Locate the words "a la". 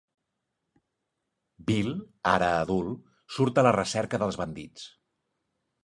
3.63-3.77